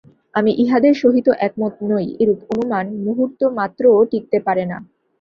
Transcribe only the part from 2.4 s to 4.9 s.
অনুমান মুহূর্তমাত্রও টিকিতে পারে না।